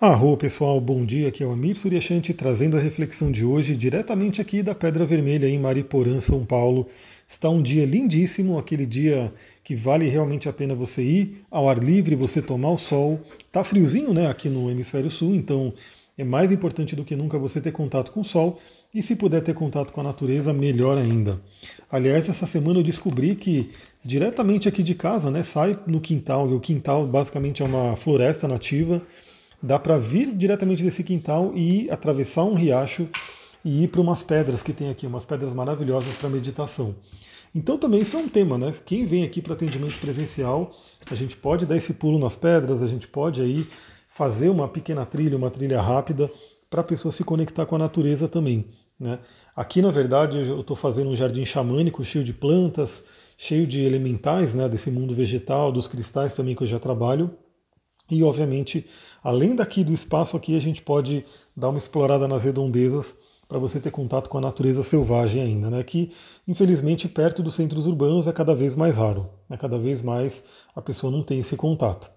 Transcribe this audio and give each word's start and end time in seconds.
Arro 0.00 0.36
pessoal, 0.36 0.80
bom 0.80 1.06
dia, 1.06 1.28
aqui 1.28 1.44
é 1.44 1.46
o 1.46 1.52
Amir 1.52 1.76
Suryashanti 1.76 2.34
trazendo 2.34 2.76
a 2.76 2.80
reflexão 2.80 3.30
de 3.30 3.44
hoje 3.44 3.76
diretamente 3.76 4.40
aqui 4.40 4.60
da 4.60 4.74
Pedra 4.74 5.06
Vermelha 5.06 5.48
em 5.48 5.56
Mariporã, 5.56 6.20
São 6.20 6.44
Paulo. 6.44 6.88
Está 7.28 7.48
um 7.48 7.62
dia 7.62 7.86
lindíssimo, 7.86 8.58
aquele 8.58 8.86
dia 8.86 9.32
que 9.62 9.76
vale 9.76 10.08
realmente 10.08 10.48
a 10.48 10.52
pena 10.52 10.74
você 10.74 11.00
ir 11.00 11.44
ao 11.48 11.68
ar 11.68 11.78
livre, 11.78 12.16
você 12.16 12.42
tomar 12.42 12.70
o 12.70 12.76
sol. 12.76 13.20
Tá 13.52 13.62
friozinho, 13.62 14.12
né, 14.12 14.26
aqui 14.26 14.48
no 14.48 14.68
hemisfério 14.68 15.08
sul, 15.08 15.32
então 15.32 15.72
é 16.18 16.24
mais 16.24 16.50
importante 16.50 16.96
do 16.96 17.04
que 17.04 17.14
nunca 17.14 17.38
você 17.38 17.60
ter 17.60 17.70
contato 17.70 18.10
com 18.10 18.20
o 18.20 18.24
sol 18.24 18.58
e 18.92 19.00
se 19.00 19.14
puder 19.14 19.42
ter 19.42 19.54
contato 19.54 19.92
com 19.92 20.00
a 20.00 20.04
natureza, 20.04 20.52
melhor 20.52 20.98
ainda. 20.98 21.40
Aliás, 21.88 22.28
essa 22.28 22.48
semana 22.48 22.80
eu 22.80 22.82
descobri 22.82 23.36
que 23.36 23.70
diretamente 24.04 24.68
aqui 24.68 24.82
de 24.82 24.96
casa, 24.96 25.30
né, 25.30 25.44
sai 25.44 25.78
no 25.86 26.00
quintal, 26.00 26.50
e 26.50 26.52
o 26.52 26.60
quintal 26.60 27.06
basicamente 27.06 27.62
é 27.62 27.64
uma 27.64 27.94
floresta 27.94 28.48
nativa 28.48 29.00
dá 29.62 29.78
para 29.78 29.98
vir 29.98 30.34
diretamente 30.34 30.82
desse 30.82 31.02
quintal 31.02 31.52
e 31.54 31.90
atravessar 31.90 32.44
um 32.44 32.54
riacho 32.54 33.08
e 33.64 33.84
ir 33.84 33.88
para 33.88 34.00
umas 34.00 34.22
pedras 34.22 34.62
que 34.62 34.72
tem 34.72 34.90
aqui, 34.90 35.06
umas 35.06 35.24
pedras 35.24 35.54
maravilhosas 35.54 36.16
para 36.16 36.28
meditação. 36.28 36.94
Então 37.54 37.78
também 37.78 38.00
isso 38.00 38.16
é 38.16 38.20
um 38.20 38.28
tema, 38.28 38.58
né? 38.58 38.74
Quem 38.84 39.06
vem 39.06 39.22
aqui 39.22 39.40
para 39.40 39.54
atendimento 39.54 39.98
presencial, 40.00 40.72
a 41.08 41.14
gente 41.14 41.36
pode 41.36 41.64
dar 41.64 41.76
esse 41.76 41.94
pulo 41.94 42.18
nas 42.18 42.34
pedras, 42.34 42.82
a 42.82 42.86
gente 42.86 43.06
pode 43.06 43.40
aí 43.40 43.66
fazer 44.08 44.48
uma 44.48 44.68
pequena 44.68 45.06
trilha, 45.06 45.36
uma 45.36 45.50
trilha 45.50 45.80
rápida, 45.80 46.30
para 46.68 46.80
a 46.80 46.84
pessoa 46.84 47.12
se 47.12 47.22
conectar 47.22 47.64
com 47.66 47.76
a 47.76 47.78
natureza 47.78 48.26
também. 48.26 48.66
Né? 48.98 49.20
Aqui, 49.54 49.80
na 49.80 49.90
verdade, 49.90 50.38
eu 50.38 50.60
estou 50.60 50.76
fazendo 50.76 51.10
um 51.10 51.16
jardim 51.16 51.44
xamânico 51.44 52.04
cheio 52.04 52.24
de 52.24 52.32
plantas, 52.32 53.04
cheio 53.36 53.66
de 53.66 53.82
elementais 53.82 54.54
né, 54.54 54.68
desse 54.68 54.90
mundo 54.90 55.14
vegetal, 55.14 55.70
dos 55.70 55.86
cristais 55.86 56.34
também 56.34 56.54
que 56.54 56.62
eu 56.62 56.66
já 56.66 56.78
trabalho. 56.78 57.30
E, 58.10 58.22
obviamente, 58.22 58.86
além 59.22 59.54
daqui 59.54 59.82
do 59.82 59.92
espaço 59.92 60.36
aqui, 60.36 60.56
a 60.56 60.60
gente 60.60 60.82
pode 60.82 61.24
dar 61.56 61.70
uma 61.70 61.78
explorada 61.78 62.28
nas 62.28 62.44
redondezas 62.44 63.14
para 63.48 63.58
você 63.58 63.78
ter 63.78 63.90
contato 63.90 64.28
com 64.28 64.38
a 64.38 64.40
natureza 64.40 64.82
selvagem 64.82 65.40
ainda, 65.42 65.70
né? 65.70 65.82
Que, 65.82 66.10
infelizmente, 66.46 67.08
perto 67.08 67.42
dos 67.42 67.54
centros 67.54 67.86
urbanos 67.86 68.26
é 68.26 68.32
cada 68.32 68.54
vez 68.54 68.74
mais 68.74 68.96
raro. 68.96 69.28
Né? 69.48 69.56
Cada 69.56 69.78
vez 69.78 70.02
mais 70.02 70.42
a 70.74 70.82
pessoa 70.82 71.10
não 71.10 71.22
tem 71.22 71.40
esse 71.40 71.56
contato. 71.56 72.10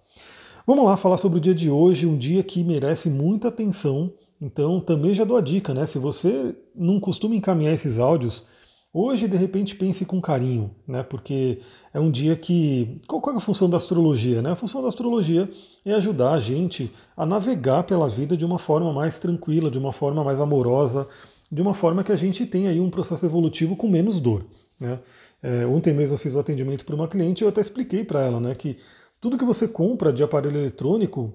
Vamos 0.66 0.86
lá 0.86 0.98
falar 0.98 1.18
sobre 1.18 1.38
o 1.38 1.42
dia 1.42 1.56
de 1.56 1.70
hoje, 1.70 2.06
um 2.06 2.18
dia 2.18 2.44
que 2.44 2.64
merece 2.64 3.10
muita 3.10 3.48
atenção. 3.48 4.12
Então, 4.42 4.80
também 4.80 5.14
já 5.14 5.24
dou 5.24 5.38
a 5.38 5.42
dica, 5.42 5.74
né? 5.74 5.86
Se 5.86 5.98
você 5.98 6.56
não 6.76 7.00
costuma 7.00 7.36
encaminhar 7.36 7.74
esses 7.74 7.98
áudios, 7.98 8.46
Hoje, 9.00 9.28
de 9.28 9.38
repente, 9.38 9.76
pense 9.76 10.04
com 10.06 10.20
carinho, 10.20 10.72
né? 10.88 11.04
Porque 11.04 11.60
é 11.94 12.00
um 12.00 12.10
dia 12.10 12.36
que. 12.36 13.00
Qual, 13.06 13.22
é 13.32 13.38
a 13.38 13.40
função 13.40 13.70
da 13.70 13.78
astrologia? 13.78 14.42
Né? 14.42 14.50
A 14.50 14.56
função 14.56 14.82
da 14.82 14.88
astrologia 14.88 15.48
é 15.86 15.94
ajudar 15.94 16.32
a 16.32 16.40
gente 16.40 16.92
a 17.16 17.24
navegar 17.24 17.84
pela 17.84 18.10
vida 18.10 18.36
de 18.36 18.44
uma 18.44 18.58
forma 18.58 18.92
mais 18.92 19.20
tranquila, 19.20 19.70
de 19.70 19.78
uma 19.78 19.94
forma 19.94 20.24
mais 20.24 20.40
amorosa, 20.40 21.08
de 21.52 21.62
uma 21.62 21.76
forma 21.76 22.04
que 22.04 22.12
a 22.12 22.16
gente 22.16 22.44
tenha 22.48 22.72
aí 22.72 22.80
um 22.80 22.90
processo 22.90 23.24
evolutivo 23.24 23.76
com 23.76 23.88
menos 23.88 24.20
dor. 24.20 24.44
Né? 24.80 25.00
É, 25.44 25.64
ontem 25.68 25.94
mesmo 25.94 26.16
eu 26.16 26.20
fiz 26.20 26.34
o 26.34 26.40
atendimento 26.40 26.84
para 26.84 26.96
uma 26.96 27.08
cliente 27.08 27.44
e 27.44 27.46
eu 27.46 27.50
até 27.50 27.62
expliquei 27.62 28.04
para 28.04 28.22
ela 28.22 28.40
né, 28.40 28.56
que 28.56 28.80
tudo 29.22 29.38
que 29.38 29.46
você 29.46 29.68
compra 29.68 30.12
de 30.12 30.24
aparelho 30.24 30.58
eletrônico 30.58 31.32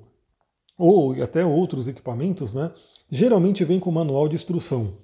ou 0.77 1.13
até 1.23 1.47
outros 1.47 1.87
equipamentos, 1.87 2.53
né, 2.53 2.73
geralmente 3.09 3.65
vem 3.65 3.79
com 3.79 3.93
manual 3.93 4.27
de 4.27 4.35
instrução. 4.35 4.95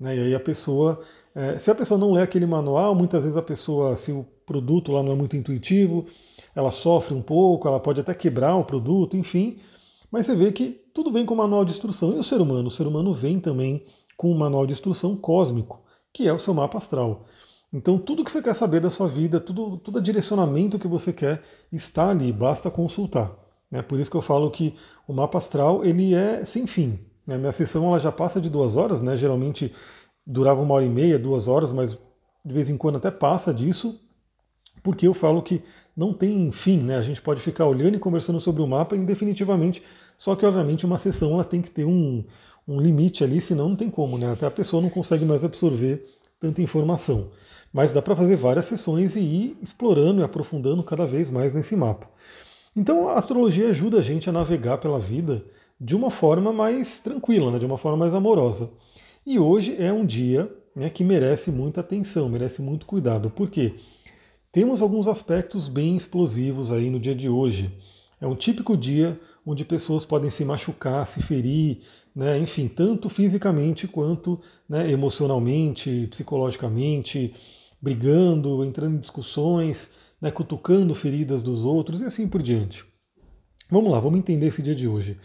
Né, 0.00 0.16
e 0.16 0.20
aí 0.20 0.34
a 0.34 0.40
pessoa 0.40 0.98
é, 1.36 1.58
se 1.58 1.70
a 1.70 1.74
pessoa 1.74 1.98
não 1.98 2.12
lê 2.12 2.22
aquele 2.22 2.46
manual, 2.46 2.94
muitas 2.94 3.24
vezes 3.24 3.36
a 3.36 3.42
pessoa, 3.42 3.94
se 3.94 4.10
o 4.10 4.24
produto 4.46 4.90
lá 4.90 5.02
não 5.02 5.12
é 5.12 5.14
muito 5.14 5.36
intuitivo, 5.36 6.06
ela 6.54 6.70
sofre 6.70 7.12
um 7.12 7.20
pouco, 7.20 7.68
ela 7.68 7.78
pode 7.78 8.00
até 8.00 8.14
quebrar 8.14 8.56
o 8.56 8.64
produto, 8.64 9.18
enfim. 9.18 9.58
Mas 10.10 10.24
você 10.24 10.34
vê 10.34 10.50
que 10.50 10.80
tudo 10.94 11.12
vem 11.12 11.26
com 11.26 11.34
manual 11.34 11.62
de 11.62 11.72
instrução. 11.72 12.16
E 12.16 12.18
o 12.18 12.22
ser 12.22 12.40
humano? 12.40 12.68
O 12.68 12.70
ser 12.70 12.86
humano 12.86 13.12
vem 13.12 13.38
também 13.38 13.84
com 14.16 14.32
um 14.32 14.38
manual 14.38 14.64
de 14.64 14.72
instrução 14.72 15.14
cósmico, 15.14 15.82
que 16.10 16.26
é 16.26 16.32
o 16.32 16.38
seu 16.38 16.54
mapa 16.54 16.78
astral. 16.78 17.26
Então, 17.70 17.98
tudo 17.98 18.24
que 18.24 18.30
você 18.30 18.40
quer 18.40 18.54
saber 18.54 18.80
da 18.80 18.88
sua 18.88 19.06
vida, 19.06 19.38
tudo, 19.38 19.76
todo 19.76 20.00
direcionamento 20.00 20.78
que 20.78 20.88
você 20.88 21.12
quer, 21.12 21.42
está 21.70 22.08
ali, 22.08 22.32
basta 22.32 22.70
consultar. 22.70 23.36
É 23.70 23.82
por 23.82 24.00
isso 24.00 24.10
que 24.10 24.16
eu 24.16 24.22
falo 24.22 24.50
que 24.50 24.74
o 25.06 25.12
mapa 25.12 25.36
astral 25.36 25.84
ele 25.84 26.14
é 26.14 26.46
sem 26.46 26.66
fim. 26.66 26.98
Né? 27.26 27.36
Minha 27.36 27.52
sessão 27.52 27.84
ela 27.88 27.98
já 27.98 28.10
passa 28.10 28.40
de 28.40 28.48
duas 28.48 28.78
horas, 28.78 29.02
né? 29.02 29.14
geralmente 29.16 29.70
durava 30.26 30.60
uma 30.60 30.74
hora 30.74 30.84
e 30.84 30.88
meia, 30.88 31.18
duas 31.18 31.46
horas, 31.46 31.72
mas 31.72 31.96
de 32.44 32.52
vez 32.52 32.68
em 32.68 32.76
quando 32.76 32.96
até 32.96 33.10
passa 33.10 33.54
disso, 33.54 34.00
porque 34.82 35.06
eu 35.06 35.14
falo 35.14 35.42
que 35.42 35.62
não 35.96 36.12
tem 36.12 36.50
fim, 36.52 36.78
né? 36.78 36.96
A 36.96 37.02
gente 37.02 37.22
pode 37.22 37.40
ficar 37.40 37.66
olhando 37.66 37.96
e 37.96 37.98
conversando 37.98 38.40
sobre 38.40 38.62
o 38.62 38.66
mapa 38.66 38.96
indefinitivamente, 38.96 39.82
só 40.16 40.34
que 40.34 40.44
obviamente 40.44 40.84
uma 40.84 40.98
sessão 40.98 41.32
ela 41.32 41.44
tem 41.44 41.62
que 41.62 41.70
ter 41.70 41.84
um, 41.84 42.24
um 42.66 42.80
limite 42.80 43.22
ali, 43.22 43.40
senão 43.40 43.68
não 43.70 43.76
tem 43.76 43.90
como, 43.90 44.18
né? 44.18 44.32
Até 44.32 44.46
a 44.46 44.50
pessoa 44.50 44.82
não 44.82 44.90
consegue 44.90 45.24
mais 45.24 45.44
absorver 45.44 46.04
tanta 46.40 46.62
informação. 46.62 47.30
Mas 47.72 47.92
dá 47.92 48.00
para 48.00 48.16
fazer 48.16 48.36
várias 48.36 48.66
sessões 48.66 49.16
e 49.16 49.20
ir 49.20 49.58
explorando 49.62 50.20
e 50.20 50.24
aprofundando 50.24 50.82
cada 50.82 51.06
vez 51.06 51.30
mais 51.30 51.52
nesse 51.52 51.76
mapa. 51.76 52.08
Então 52.74 53.08
a 53.08 53.14
astrologia 53.14 53.68
ajuda 53.68 53.98
a 53.98 54.02
gente 54.02 54.28
a 54.28 54.32
navegar 54.32 54.78
pela 54.78 54.98
vida 54.98 55.44
de 55.80 55.94
uma 55.94 56.10
forma 56.10 56.52
mais 56.52 56.98
tranquila, 56.98 57.50
né? 57.50 57.58
de 57.58 57.66
uma 57.66 57.78
forma 57.78 57.98
mais 57.98 58.14
amorosa. 58.14 58.70
E 59.26 59.40
hoje 59.40 59.74
é 59.76 59.92
um 59.92 60.06
dia 60.06 60.48
né, 60.72 60.88
que 60.88 61.02
merece 61.02 61.50
muita 61.50 61.80
atenção, 61.80 62.28
merece 62.28 62.62
muito 62.62 62.86
cuidado. 62.86 63.28
Por 63.28 63.50
quê? 63.50 63.74
Temos 64.52 64.80
alguns 64.80 65.08
aspectos 65.08 65.66
bem 65.66 65.96
explosivos 65.96 66.70
aí 66.70 66.88
no 66.90 67.00
dia 67.00 67.14
de 67.14 67.28
hoje. 67.28 67.76
É 68.20 68.26
um 68.26 68.36
típico 68.36 68.76
dia 68.76 69.18
onde 69.44 69.64
pessoas 69.64 70.04
podem 70.04 70.30
se 70.30 70.44
machucar, 70.44 71.04
se 71.08 71.20
ferir, 71.20 71.80
né, 72.14 72.38
enfim, 72.38 72.68
tanto 72.68 73.08
fisicamente 73.08 73.88
quanto 73.88 74.40
né, 74.68 74.88
emocionalmente, 74.92 76.06
psicologicamente, 76.08 77.34
brigando, 77.82 78.64
entrando 78.64 78.94
em 78.94 79.00
discussões, 79.00 79.90
né, 80.20 80.30
cutucando 80.30 80.94
feridas 80.94 81.42
dos 81.42 81.64
outros 81.64 82.00
e 82.00 82.04
assim 82.04 82.28
por 82.28 82.40
diante. 82.40 82.84
Vamos 83.68 83.90
lá, 83.90 83.98
vamos 83.98 84.20
entender 84.20 84.46
esse 84.46 84.62
dia 84.62 84.74
de 84.74 84.86
hoje. 84.86 85.18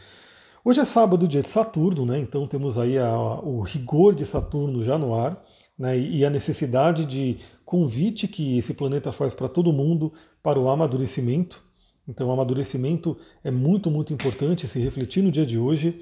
Hoje 0.63 0.79
é 0.79 0.85
sábado, 0.85 1.27
dia 1.27 1.41
de 1.41 1.49
Saturno, 1.49 2.05
né? 2.05 2.19
então 2.19 2.45
temos 2.45 2.77
aí 2.77 2.95
a, 2.95 3.11
o 3.39 3.61
rigor 3.61 4.13
de 4.13 4.23
Saturno 4.23 4.83
já 4.83 4.95
no 4.95 5.15
ar 5.15 5.43
né? 5.75 5.97
e 5.97 6.23
a 6.23 6.29
necessidade 6.29 7.03
de 7.03 7.37
convite 7.65 8.27
que 8.27 8.59
esse 8.59 8.75
planeta 8.75 9.11
faz 9.11 9.33
para 9.33 9.49
todo 9.49 9.73
mundo 9.73 10.13
para 10.43 10.59
o 10.59 10.69
amadurecimento. 10.69 11.63
Então, 12.07 12.27
o 12.27 12.31
amadurecimento 12.31 13.17
é 13.43 13.49
muito, 13.49 13.89
muito 13.89 14.13
importante 14.13 14.67
se 14.67 14.77
refletir 14.77 15.23
no 15.23 15.31
dia 15.31 15.47
de 15.47 15.57
hoje. 15.57 15.99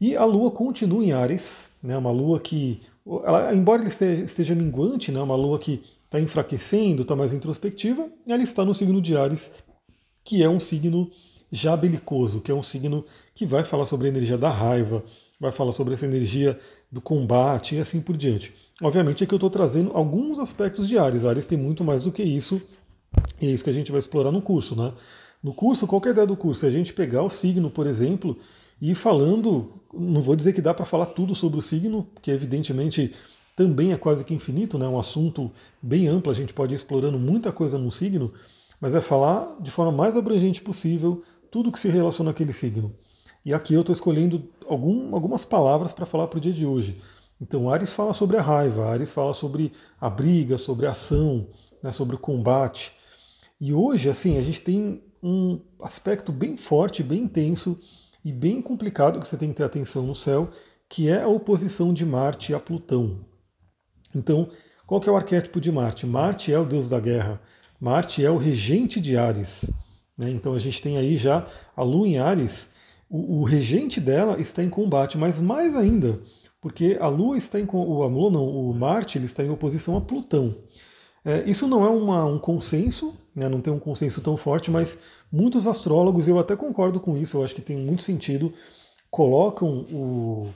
E 0.00 0.16
a 0.16 0.24
Lua 0.24 0.50
continua 0.50 1.04
em 1.04 1.12
Ares, 1.12 1.70
né? 1.82 1.94
uma 1.98 2.10
Lua 2.10 2.40
que, 2.40 2.80
ela, 3.22 3.54
embora 3.54 3.82
ele 3.82 3.90
esteja, 3.90 4.24
esteja 4.24 4.54
minguante, 4.54 5.12
né? 5.12 5.20
uma 5.20 5.36
Lua 5.36 5.58
que 5.58 5.82
está 6.06 6.18
enfraquecendo, 6.18 7.02
está 7.02 7.14
mais 7.14 7.34
introspectiva, 7.34 8.08
ela 8.26 8.42
está 8.42 8.64
no 8.64 8.74
signo 8.74 9.02
de 9.02 9.14
Ares, 9.14 9.50
que 10.24 10.42
é 10.42 10.48
um 10.48 10.58
signo 10.58 11.10
já 11.54 11.76
belicoso, 11.76 12.40
que 12.40 12.50
é 12.50 12.54
um 12.54 12.62
signo 12.62 13.04
que 13.32 13.46
vai 13.46 13.62
falar 13.62 13.86
sobre 13.86 14.08
a 14.08 14.10
energia 14.10 14.36
da 14.36 14.50
raiva, 14.50 15.04
vai 15.38 15.52
falar 15.52 15.70
sobre 15.72 15.94
essa 15.94 16.04
energia 16.04 16.58
do 16.90 17.00
combate 17.00 17.76
e 17.76 17.78
assim 17.78 18.00
por 18.00 18.16
diante. 18.16 18.52
Obviamente 18.82 19.22
é 19.22 19.26
que 19.26 19.32
eu 19.32 19.36
estou 19.36 19.50
trazendo 19.50 19.92
alguns 19.94 20.40
aspectos 20.40 20.88
de 20.88 20.98
Ares. 20.98 21.24
Ares 21.24 21.46
tem 21.46 21.56
muito 21.56 21.84
mais 21.84 22.02
do 22.02 22.10
que 22.10 22.24
isso, 22.24 22.60
e 23.40 23.46
é 23.46 23.50
isso 23.50 23.62
que 23.62 23.70
a 23.70 23.72
gente 23.72 23.92
vai 23.92 24.00
explorar 24.00 24.32
no 24.32 24.42
curso. 24.42 24.74
Né? 24.74 24.92
No 25.40 25.54
curso, 25.54 25.86
qual 25.86 26.02
é 26.04 26.08
a 26.08 26.10
ideia 26.10 26.26
do 26.26 26.36
curso? 26.36 26.64
É 26.64 26.68
a 26.68 26.72
gente 26.72 26.92
pegar 26.92 27.22
o 27.22 27.30
signo, 27.30 27.70
por 27.70 27.86
exemplo, 27.86 28.36
e 28.82 28.92
falando, 28.92 29.72
não 29.92 30.20
vou 30.20 30.34
dizer 30.34 30.52
que 30.52 30.60
dá 30.60 30.74
para 30.74 30.84
falar 30.84 31.06
tudo 31.06 31.36
sobre 31.36 31.58
o 31.58 31.62
signo, 31.62 32.08
porque 32.14 32.32
evidentemente 32.32 33.14
também 33.54 33.92
é 33.92 33.96
quase 33.96 34.24
que 34.24 34.34
infinito, 34.34 34.76
né? 34.76 34.88
um 34.88 34.98
assunto 34.98 35.52
bem 35.80 36.08
amplo, 36.08 36.32
a 36.32 36.34
gente 36.34 36.52
pode 36.52 36.74
ir 36.74 36.76
explorando 36.76 37.16
muita 37.16 37.52
coisa 37.52 37.78
no 37.78 37.92
signo, 37.92 38.32
mas 38.80 38.92
é 38.92 39.00
falar 39.00 39.56
de 39.60 39.70
forma 39.70 39.92
mais 39.92 40.16
abrangente 40.16 40.60
possível 40.60 41.22
tudo 41.54 41.70
que 41.70 41.78
se 41.78 41.88
relaciona 41.88 42.32
àquele 42.32 42.52
signo. 42.52 42.92
E 43.44 43.54
aqui 43.54 43.74
eu 43.74 43.82
estou 43.82 43.92
escolhendo 43.92 44.50
algum, 44.66 45.14
algumas 45.14 45.44
palavras 45.44 45.92
para 45.92 46.04
falar 46.04 46.26
para 46.26 46.38
o 46.38 46.40
dia 46.40 46.52
de 46.52 46.66
hoje. 46.66 47.00
Então, 47.40 47.70
Ares 47.70 47.92
fala 47.92 48.12
sobre 48.12 48.36
a 48.36 48.42
raiva, 48.42 48.86
Ares 48.86 49.12
fala 49.12 49.32
sobre 49.32 49.70
a 50.00 50.10
briga, 50.10 50.58
sobre 50.58 50.84
a 50.84 50.90
ação, 50.90 51.46
né, 51.80 51.92
sobre 51.92 52.16
o 52.16 52.18
combate. 52.18 52.92
E 53.60 53.72
hoje, 53.72 54.08
assim, 54.08 54.36
a 54.36 54.42
gente 54.42 54.62
tem 54.62 55.00
um 55.22 55.60
aspecto 55.80 56.32
bem 56.32 56.56
forte, 56.56 57.04
bem 57.04 57.22
intenso 57.22 57.78
e 58.24 58.32
bem 58.32 58.60
complicado 58.60 59.20
que 59.20 59.28
você 59.28 59.36
tem 59.36 59.50
que 59.50 59.54
ter 59.54 59.62
atenção 59.62 60.02
no 60.02 60.14
céu, 60.16 60.50
que 60.88 61.08
é 61.08 61.22
a 61.22 61.28
oposição 61.28 61.94
de 61.94 62.04
Marte 62.04 62.52
a 62.52 62.58
Plutão. 62.58 63.20
Então, 64.12 64.48
qual 64.88 65.00
que 65.00 65.08
é 65.08 65.12
o 65.12 65.16
arquétipo 65.16 65.60
de 65.60 65.70
Marte? 65.70 66.04
Marte 66.04 66.52
é 66.52 66.58
o 66.58 66.64
deus 66.64 66.88
da 66.88 66.98
guerra. 66.98 67.40
Marte 67.80 68.24
é 68.24 68.30
o 68.30 68.36
regente 68.36 69.00
de 69.00 69.16
Ares. 69.16 69.64
Né? 70.16 70.30
Então 70.30 70.54
a 70.54 70.58
gente 70.58 70.80
tem 70.80 70.96
aí 70.96 71.16
já 71.16 71.46
a 71.76 71.82
Lua 71.82 72.08
em 72.08 72.18
Ares, 72.18 72.68
o, 73.08 73.40
o, 73.40 73.42
regente 73.44 74.00
dela 74.00 74.40
está 74.40 74.62
em 74.62 74.70
combate, 74.70 75.18
mas 75.18 75.38
mais 75.38 75.76
ainda, 75.76 76.20
porque 76.60 76.96
a 77.00 77.08
Lua 77.08 77.36
está 77.36 77.60
em. 77.60 77.66
O, 77.70 78.02
a 78.02 78.06
Lua 78.06 78.30
não, 78.30 78.46
o 78.46 78.72
Marte 78.74 79.18
ele 79.18 79.26
está 79.26 79.44
em 79.44 79.50
oposição 79.50 79.96
a 79.96 80.00
Plutão. 80.00 80.56
É, 81.24 81.42
isso 81.48 81.66
não 81.66 81.84
é 81.84 81.88
uma, 81.88 82.24
um 82.26 82.38
consenso, 82.38 83.14
né? 83.34 83.48
não 83.48 83.60
tem 83.60 83.72
um 83.72 83.78
consenso 83.78 84.20
tão 84.20 84.36
forte, 84.36 84.70
mas 84.70 84.98
muitos 85.32 85.66
astrólogos, 85.66 86.28
eu 86.28 86.38
até 86.38 86.54
concordo 86.54 87.00
com 87.00 87.16
isso, 87.16 87.38
eu 87.38 87.44
acho 87.44 87.54
que 87.54 87.62
tem 87.62 87.76
muito 87.76 88.02
sentido, 88.02 88.52
colocam 89.10 89.86
o, 89.90 90.48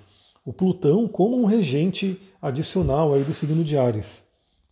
o 0.44 0.52
Plutão 0.52 1.08
como 1.08 1.40
um 1.40 1.46
regente 1.46 2.20
adicional 2.40 3.14
aí 3.14 3.24
do 3.24 3.32
signo 3.32 3.64
de 3.64 3.78
Ares. 3.78 4.22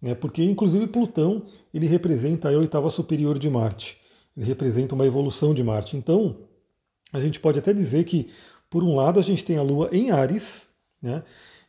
Né? 0.01 0.15
Porque, 0.15 0.45
inclusive, 0.45 0.87
Plutão 0.87 1.43
ele 1.73 1.87
representa 1.87 2.51
a 2.51 2.53
oitava 2.53 2.91
superior 2.91 3.39
de 3.39 3.49
Marte. 3.49 3.99
Ele 4.37 4.47
representa 4.47 4.95
uma 4.95 5.07
evolução 5.07 5.55
de 5.55 5.65
Marte. 5.65 5.97
Então, 5.97 6.37
a 7.13 7.21
gente 7.21 7.41
pode 7.41 7.59
até 7.59 7.73
dizer 7.73 8.05
que, 8.05 8.29
por 8.69 8.83
um 8.83 8.95
lado, 8.95 9.19
a 9.19 9.23
gente 9.23 9.45
tem 9.45 9.57
a 9.57 9.63
Lua 9.63 9.89
em 9.93 10.11
Ares, 10.11 10.69
né? 11.01 11.23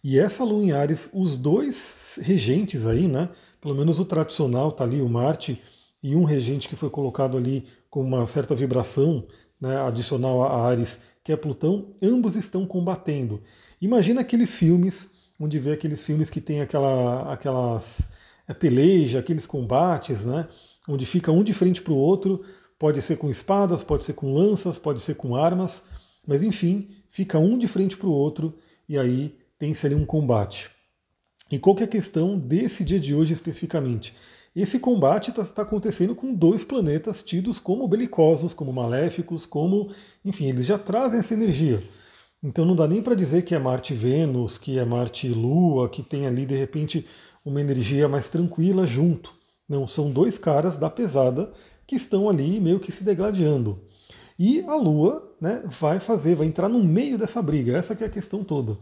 E 0.03 0.19
essa 0.19 0.43
Lua 0.43 0.63
em 0.63 0.71
Ares, 0.71 1.09
os 1.13 1.35
dois 1.35 2.19
regentes 2.21 2.85
aí, 2.85 3.07
né? 3.07 3.29
Pelo 3.61 3.75
menos 3.75 3.99
o 3.99 4.05
tradicional 4.05 4.71
tá 4.71 4.83
ali, 4.83 5.01
o 5.01 5.09
Marte, 5.09 5.61
e 6.01 6.15
um 6.15 6.23
regente 6.23 6.69
que 6.69 6.75
foi 6.75 6.89
colocado 6.89 7.37
ali 7.37 7.65
com 7.89 8.01
uma 8.01 8.25
certa 8.27 8.55
vibração 8.55 9.25
né, 9.59 9.77
adicional 9.77 10.43
a 10.43 10.67
Ares, 10.67 10.99
que 11.23 11.31
é 11.31 11.35
Plutão, 11.35 11.93
ambos 12.01 12.35
estão 12.35 12.65
combatendo. 12.65 13.41
Imagina 13.81 14.21
aqueles 14.21 14.55
filmes, 14.55 15.09
onde 15.39 15.59
vê 15.59 15.71
aqueles 15.71 16.05
filmes 16.05 16.29
que 16.29 16.39
tem 16.39 16.61
aquela, 16.61 17.33
aquelas 17.33 18.01
é, 18.47 18.53
peleja, 18.53 19.19
aqueles 19.19 19.45
combates, 19.45 20.25
né? 20.25 20.47
Onde 20.87 21.05
fica 21.05 21.31
um 21.31 21.43
de 21.43 21.53
frente 21.53 21.81
para 21.81 21.91
o 21.91 21.97
outro, 21.97 22.41
pode 22.79 23.01
ser 23.01 23.17
com 23.17 23.29
espadas, 23.29 23.83
pode 23.83 24.03
ser 24.03 24.13
com 24.13 24.33
lanças, 24.33 24.77
pode 24.77 25.01
ser 25.01 25.15
com 25.15 25.35
armas, 25.35 25.83
mas 26.25 26.43
enfim, 26.43 26.89
fica 27.09 27.39
um 27.39 27.57
de 27.57 27.67
frente 27.67 27.97
para 27.97 28.07
o 28.07 28.11
outro 28.11 28.55
e 28.87 28.97
aí 28.97 29.35
tem-se 29.57 29.85
ali 29.85 29.95
um 29.95 30.05
combate. 30.05 30.69
E 31.49 31.57
qual 31.57 31.75
que 31.75 31.83
é 31.83 31.85
a 31.85 31.89
questão 31.89 32.37
desse 32.37 32.83
dia 32.83 32.99
de 32.99 33.15
hoje 33.15 33.33
especificamente? 33.33 34.13
Esse 34.55 34.79
combate 34.79 35.29
está 35.29 35.45
tá 35.45 35.61
acontecendo 35.61 36.15
com 36.15 36.33
dois 36.33 36.63
planetas 36.63 37.21
tidos 37.21 37.59
como 37.59 37.87
belicosos, 37.87 38.53
como 38.53 38.73
maléficos, 38.73 39.45
como. 39.45 39.91
Enfim, 40.25 40.47
eles 40.47 40.65
já 40.65 40.79
trazem 40.79 41.19
essa 41.19 41.33
energia. 41.33 41.83
Então 42.41 42.65
não 42.65 42.75
dá 42.75 42.87
nem 42.87 43.01
para 43.01 43.15
dizer 43.15 43.43
que 43.43 43.55
é 43.55 43.59
Marte 43.59 43.93
Vênus, 43.93 44.57
que 44.57 44.77
é 44.77 44.83
Marte 44.83 45.27
Lua, 45.27 45.87
que 45.89 46.03
tem 46.03 46.25
ali 46.25 46.45
de 46.45 46.55
repente 46.55 47.05
uma 47.45 47.61
energia 47.61 48.07
mais 48.07 48.29
tranquila 48.29 48.85
junto. 48.85 49.33
Não, 49.69 49.87
são 49.87 50.11
dois 50.11 50.37
caras 50.37 50.77
da 50.77 50.89
pesada 50.89 51.51
que 51.87 51.95
estão 51.95 52.29
ali 52.29 52.59
meio 52.59 52.79
que 52.79 52.91
se 52.91 53.03
degladiando. 53.03 53.79
E 54.37 54.61
a 54.67 54.75
Lua 54.75 55.33
né, 55.41 55.63
vai 55.79 55.99
fazer, 55.99 56.35
vai 56.35 56.45
entrar 56.45 56.69
no 56.69 56.83
meio 56.83 57.17
dessa 57.17 57.41
briga, 57.41 57.75
essa 57.75 57.95
que 57.95 58.03
é 58.03 58.07
a 58.07 58.09
questão 58.09 58.43
toda. 58.43 58.77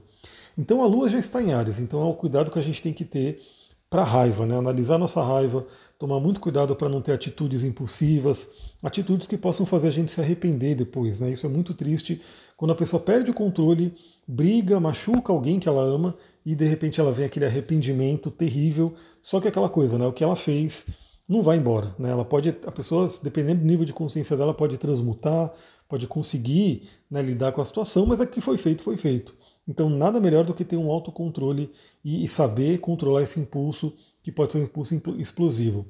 Então 0.57 0.83
a 0.83 0.87
Lua 0.87 1.07
já 1.07 1.19
está 1.19 1.41
em 1.41 1.53
Ares, 1.53 1.79
então 1.79 2.01
é 2.01 2.05
o 2.05 2.13
cuidado 2.13 2.51
que 2.51 2.59
a 2.59 2.61
gente 2.61 2.81
tem 2.81 2.91
que 2.91 3.05
ter 3.05 3.41
para 3.89 4.01
a 4.01 4.05
raiva, 4.05 4.45
né? 4.45 4.57
analisar 4.57 4.97
nossa 4.97 5.23
raiva, 5.23 5.65
tomar 5.97 6.19
muito 6.19 6.39
cuidado 6.39 6.75
para 6.75 6.89
não 6.89 7.01
ter 7.01 7.13
atitudes 7.13 7.63
impulsivas, 7.63 8.49
atitudes 8.83 9.27
que 9.27 9.37
possam 9.37 9.65
fazer 9.65 9.89
a 9.89 9.91
gente 9.91 10.11
se 10.11 10.19
arrepender 10.19 10.75
depois. 10.75 11.19
Né? 11.19 11.31
Isso 11.31 11.45
é 11.45 11.49
muito 11.49 11.73
triste 11.73 12.21
quando 12.57 12.71
a 12.71 12.75
pessoa 12.75 13.01
perde 13.01 13.31
o 13.31 13.33
controle, 13.33 13.93
briga, 14.27 14.79
machuca 14.79 15.31
alguém 15.31 15.59
que 15.59 15.69
ela 15.69 15.81
ama 15.81 16.15
e 16.45 16.55
de 16.55 16.65
repente 16.65 16.99
ela 16.99 17.11
vem 17.11 17.25
aquele 17.25 17.45
arrependimento 17.45 18.31
terrível. 18.31 18.93
Só 19.21 19.39
que 19.39 19.47
aquela 19.47 19.69
coisa, 19.69 19.97
né? 19.97 20.05
o 20.05 20.13
que 20.13 20.23
ela 20.23 20.35
fez 20.35 20.85
não 21.27 21.41
vai 21.41 21.57
embora. 21.57 21.95
Né? 21.97 22.11
Ela 22.11 22.23
pode, 22.23 22.49
a 22.49 22.71
pessoa, 22.71 23.09
dependendo 23.21 23.61
do 23.61 23.67
nível 23.67 23.85
de 23.85 23.93
consciência 23.93 24.37
dela, 24.37 24.53
pode 24.53 24.77
transmutar, 24.77 25.51
pode 25.87 26.07
conseguir 26.07 26.89
né, 27.09 27.21
lidar 27.21 27.51
com 27.51 27.61
a 27.61 27.65
situação, 27.65 28.05
mas 28.05 28.19
o 28.19 28.27
que 28.27 28.41
foi 28.41 28.57
feito, 28.57 28.83
foi 28.83 28.97
feito. 28.97 29.35
Então, 29.67 29.89
nada 29.89 30.19
melhor 30.19 30.45
do 30.45 30.53
que 30.53 30.63
ter 30.63 30.77
um 30.77 30.91
autocontrole 30.91 31.71
e, 32.03 32.23
e 32.23 32.27
saber 32.27 32.79
controlar 32.79 33.23
esse 33.23 33.39
impulso, 33.39 33.93
que 34.21 34.31
pode 34.31 34.51
ser 34.51 34.59
um 34.59 34.63
impulso 34.63 34.95
explosivo. 35.17 35.85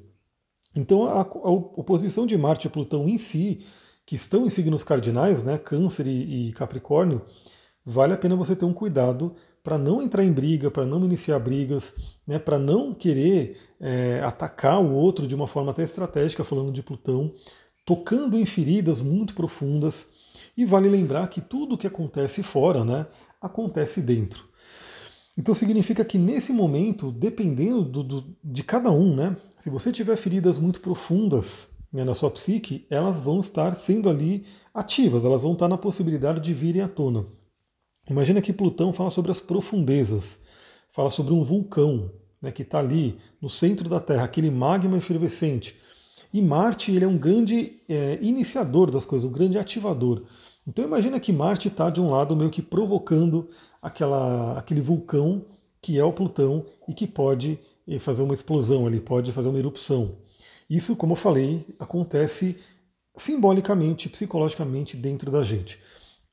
Então, 0.75 1.05
a, 1.05 1.21
a 1.21 1.51
oposição 1.51 2.25
de 2.25 2.37
Marte 2.37 2.67
e 2.67 2.69
Plutão 2.69 3.07
em 3.07 3.17
si, 3.17 3.65
que 4.05 4.15
estão 4.15 4.45
em 4.45 4.49
signos 4.49 4.83
cardinais, 4.83 5.43
né, 5.43 5.57
Câncer 5.57 6.07
e, 6.07 6.49
e 6.49 6.53
Capricórnio, 6.53 7.21
vale 7.83 8.13
a 8.13 8.17
pena 8.17 8.35
você 8.35 8.55
ter 8.55 8.65
um 8.65 8.73
cuidado 8.73 9.35
para 9.65 9.79
não 9.79 9.99
entrar 9.99 10.23
em 10.23 10.31
briga, 10.31 10.69
para 10.69 10.85
não 10.85 11.03
iniciar 11.03 11.39
brigas, 11.39 11.95
né, 12.27 12.37
para 12.37 12.59
não 12.59 12.93
querer 12.93 13.57
é, 13.81 14.21
atacar 14.23 14.79
o 14.79 14.93
outro 14.93 15.27
de 15.27 15.33
uma 15.33 15.47
forma 15.47 15.71
até 15.71 15.81
estratégica, 15.83 16.43
falando 16.43 16.71
de 16.71 16.83
Plutão, 16.83 17.33
tocando 17.83 18.37
em 18.37 18.45
feridas 18.45 19.01
muito 19.01 19.33
profundas. 19.33 20.07
E 20.55 20.65
vale 20.65 20.87
lembrar 20.87 21.27
que 21.29 21.41
tudo 21.41 21.73
o 21.73 21.77
que 21.79 21.87
acontece 21.87 22.43
fora, 22.43 22.85
né, 22.85 23.07
acontece 23.41 24.01
dentro. 24.01 24.45
Então 25.35 25.55
significa 25.55 26.05
que 26.05 26.19
nesse 26.19 26.53
momento, 26.53 27.11
dependendo 27.11 27.83
do, 27.83 28.03
do, 28.03 28.37
de 28.43 28.63
cada 28.63 28.91
um, 28.91 29.15
né, 29.15 29.35
se 29.57 29.71
você 29.71 29.91
tiver 29.91 30.15
feridas 30.15 30.59
muito 30.59 30.79
profundas 30.79 31.69
né, 31.91 32.03
na 32.03 32.13
sua 32.13 32.29
psique, 32.29 32.85
elas 32.87 33.19
vão 33.19 33.39
estar 33.39 33.73
sendo 33.73 34.11
ali 34.11 34.45
ativas, 34.71 35.25
elas 35.25 35.41
vão 35.41 35.53
estar 35.53 35.67
na 35.67 35.77
possibilidade 35.77 36.39
de 36.39 36.53
virem 36.53 36.83
à 36.83 36.87
tona. 36.87 37.25
Imagina 38.09 38.41
que 38.41 38.53
Plutão 38.53 38.93
fala 38.93 39.09
sobre 39.09 39.31
as 39.31 39.39
profundezas, 39.39 40.39
fala 40.91 41.09
sobre 41.09 41.33
um 41.33 41.43
vulcão 41.43 42.11
né, 42.41 42.51
que 42.51 42.61
está 42.61 42.79
ali 42.79 43.17
no 43.41 43.49
centro 43.49 43.89
da 43.89 43.99
Terra, 43.99 44.23
aquele 44.23 44.51
magma 44.51 44.97
efervescente. 44.97 45.75
E 46.31 46.41
Marte 46.41 46.91
ele 46.91 47.05
é 47.05 47.07
um 47.07 47.17
grande 47.17 47.81
é, 47.89 48.19
iniciador 48.21 48.91
das 48.91 49.05
coisas, 49.05 49.27
um 49.27 49.33
grande 49.33 49.57
ativador. 49.57 50.23
Então 50.67 50.83
imagina 50.83 51.19
que 51.19 51.31
Marte 51.31 51.67
está 51.67 51.89
de 51.89 52.01
um 52.01 52.09
lado 52.09 52.35
meio 52.35 52.49
que 52.49 52.61
provocando 52.61 53.49
aquela, 53.81 54.57
aquele 54.57 54.81
vulcão 54.81 55.45
que 55.81 55.99
é 55.99 56.03
o 56.03 56.11
Plutão 56.11 56.65
e 56.87 56.93
que 56.93 57.05
pode 57.05 57.59
eh, 57.87 57.99
fazer 57.99 58.23
uma 58.23 58.33
explosão 58.33 58.87
ali, 58.87 58.99
pode 58.99 59.31
fazer 59.31 59.49
uma 59.49 59.59
erupção. 59.59 60.13
Isso, 60.67 60.95
como 60.95 61.13
eu 61.13 61.15
falei, 61.17 61.63
acontece 61.77 62.57
simbolicamente, 63.15 64.09
psicologicamente 64.09 64.97
dentro 64.97 65.29
da 65.29 65.43
gente. 65.43 65.79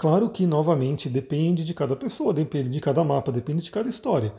Claro 0.03 0.31
que, 0.31 0.47
novamente, 0.47 1.09
depende 1.09 1.65
de 1.65 1.73
cada 1.73 1.95
pessoa, 1.95 2.35
depende 2.35 2.69
de 2.69 2.81
cada 2.81 3.05
mapa, 3.05 3.31
depende 3.31 3.63
de 3.63 3.71
cada 3.71 3.89
história. 3.89 4.35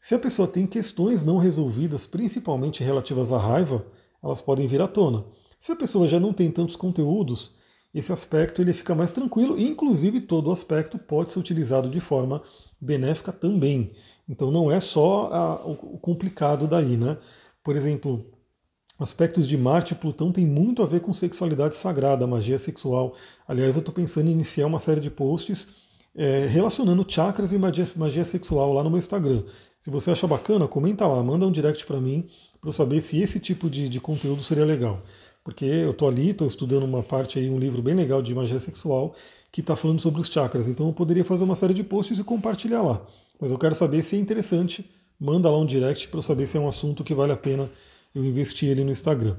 Se 0.00 0.14
a 0.14 0.18
pessoa 0.20 0.46
tem 0.46 0.68
questões 0.68 1.24
não 1.24 1.36
resolvidas, 1.36 2.06
principalmente 2.06 2.84
relativas 2.84 3.32
à 3.32 3.36
raiva, 3.36 3.84
elas 4.22 4.40
podem 4.40 4.68
vir 4.68 4.80
à 4.80 4.86
tona. 4.86 5.24
Se 5.58 5.72
a 5.72 5.74
pessoa 5.74 6.06
já 6.06 6.20
não 6.20 6.32
tem 6.32 6.48
tantos 6.48 6.76
conteúdos, 6.76 7.50
esse 7.92 8.12
aspecto 8.12 8.62
ele 8.62 8.72
fica 8.72 8.94
mais 8.94 9.10
tranquilo 9.10 9.58
e, 9.58 9.66
inclusive, 9.68 10.20
todo 10.20 10.46
o 10.46 10.52
aspecto 10.52 10.96
pode 10.96 11.32
ser 11.32 11.40
utilizado 11.40 11.90
de 11.90 11.98
forma 11.98 12.40
benéfica 12.80 13.32
também. 13.32 13.90
Então, 14.28 14.52
não 14.52 14.70
é 14.70 14.78
só 14.78 15.26
a, 15.32 15.54
o 15.66 15.98
complicado 15.98 16.68
daí, 16.68 16.96
né? 16.96 17.18
Por 17.64 17.74
exemplo, 17.74 18.26
aspectos 19.00 19.48
de 19.48 19.56
Marte 19.56 19.92
e 19.92 19.96
Plutão 19.96 20.30
têm 20.30 20.46
muito 20.46 20.82
a 20.82 20.86
ver 20.86 21.00
com 21.00 21.12
sexualidade 21.12 21.74
sagrada, 21.74 22.26
magia 22.26 22.58
sexual. 22.58 23.14
Aliás, 23.48 23.74
eu 23.74 23.80
estou 23.80 23.94
pensando 23.94 24.28
em 24.28 24.32
iniciar 24.32 24.66
uma 24.66 24.78
série 24.78 25.00
de 25.00 25.10
posts 25.10 25.66
é, 26.14 26.46
relacionando 26.46 27.04
chakras 27.08 27.50
e 27.50 27.58
magia, 27.58 27.86
magia 27.96 28.24
sexual 28.24 28.72
lá 28.72 28.84
no 28.84 28.90
meu 28.90 28.98
Instagram. 28.98 29.42
Se 29.78 29.90
você 29.90 30.10
acha 30.10 30.26
bacana, 30.26 30.68
comenta 30.68 31.06
lá, 31.06 31.22
manda 31.22 31.46
um 31.46 31.52
direct 31.52 31.86
para 31.86 32.00
mim 32.00 32.26
para 32.60 32.68
eu 32.68 32.72
saber 32.72 33.00
se 33.00 33.18
esse 33.18 33.40
tipo 33.40 33.70
de, 33.70 33.88
de 33.88 33.98
conteúdo 33.98 34.42
seria 34.42 34.64
legal 34.64 35.02
porque 35.42 35.64
eu 35.64 35.90
estou 35.90 36.08
ali, 36.08 36.30
estou 36.30 36.46
estudando 36.46 36.84
uma 36.84 37.02
parte 37.02 37.38
aí, 37.38 37.48
um 37.48 37.58
livro 37.58 37.82
bem 37.82 37.94
legal 37.94 38.20
de 38.22 38.34
magia 38.34 38.58
sexual, 38.58 39.14
que 39.50 39.60
está 39.60 39.74
falando 39.74 40.00
sobre 40.00 40.20
os 40.20 40.28
chakras. 40.28 40.68
Então 40.68 40.86
eu 40.86 40.92
poderia 40.92 41.24
fazer 41.24 41.44
uma 41.44 41.54
série 41.54 41.74
de 41.74 41.82
posts 41.82 42.18
e 42.18 42.24
compartilhar 42.24 42.82
lá. 42.82 43.04
Mas 43.40 43.50
eu 43.50 43.58
quero 43.58 43.74
saber 43.74 44.02
se 44.02 44.16
é 44.16 44.18
interessante, 44.18 44.88
manda 45.18 45.50
lá 45.50 45.58
um 45.58 45.66
direct 45.66 46.08
para 46.08 46.18
eu 46.18 46.22
saber 46.22 46.46
se 46.46 46.56
é 46.56 46.60
um 46.60 46.68
assunto 46.68 47.02
que 47.02 47.14
vale 47.14 47.32
a 47.32 47.36
pena 47.36 47.70
eu 48.14 48.24
investir 48.24 48.70
ali 48.70 48.84
no 48.84 48.90
Instagram. 48.90 49.36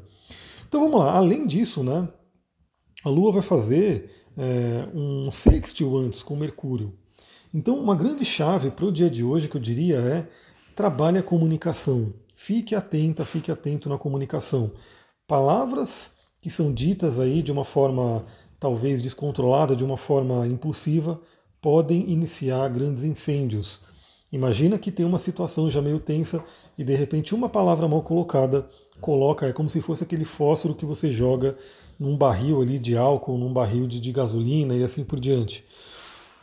Então 0.68 0.82
vamos 0.82 1.00
lá, 1.00 1.16
além 1.16 1.46
disso, 1.46 1.84
né, 1.84 2.08
a 3.04 3.10
Lua 3.10 3.32
vai 3.32 3.42
fazer 3.42 4.10
é, 4.38 4.88
um 4.94 5.32
sextil 5.32 5.98
antes 5.98 6.24
com 6.24 6.36
Mercúrio. 6.36 6.98
Então 7.54 7.78
uma 7.78 7.96
grande 7.96 8.24
chave 8.24 8.72
para 8.72 8.86
o 8.86 8.92
dia 8.92 9.10
de 9.10 9.24
hoje 9.24 9.48
que 9.48 9.58
eu 9.58 9.62
diria 9.62 9.98
é 9.98 10.28
trabalhe 10.76 11.18
a 11.18 11.24
comunicação. 11.24 12.14
Fique 12.36 12.74
atenta, 12.74 13.26
fique 13.26 13.52
atento 13.52 13.90
na 13.90 13.98
comunicação 13.98 14.72
palavras 15.32 16.12
que 16.42 16.50
são 16.50 16.74
ditas 16.74 17.18
aí 17.18 17.42
de 17.42 17.54
uma 17.54 17.64
forma 17.64 18.26
talvez 18.60 19.02
descontrolada, 19.02 19.78
de 19.78 19.84
uma 19.84 19.96
forma 19.96 20.46
impulsiva, 20.46 21.22
podem 21.62 22.10
iniciar 22.12 22.68
grandes 22.68 23.06
incêndios. 23.06 23.80
Imagina 24.32 24.80
que 24.80 24.92
tem 24.92 25.06
uma 25.06 25.18
situação 25.18 25.70
já 25.70 25.82
meio 25.82 26.00
tensa 26.00 26.44
e 26.78 26.84
de 26.84 26.96
repente 26.96 27.36
uma 27.36 27.50
palavra 27.50 27.88
mal 27.88 28.02
colocada 28.02 28.68
coloca, 29.02 29.48
é 29.48 29.52
como 29.52 29.70
se 29.70 29.82
fosse 29.82 30.04
aquele 30.04 30.24
fósforo 30.24 30.76
que 30.76 30.86
você 30.86 31.12
joga 31.12 31.58
num 32.00 32.16
barril 32.16 32.62
ali 32.62 32.80
de 32.80 32.96
álcool, 32.96 33.38
num 33.38 33.52
barril 33.52 33.88
de, 33.88 34.00
de 34.00 34.12
gasolina 34.12 34.74
e 34.76 34.84
assim 34.84 35.04
por 35.04 35.20
diante. 35.20 35.66